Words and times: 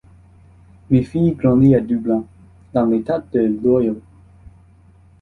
Murphy 0.89 1.33
grandit 1.33 1.75
à 1.75 1.79
Dublin, 1.79 2.25
dans 2.73 2.87
l'État 2.87 3.19
de 3.19 3.39
l'Ohio. 3.61 4.01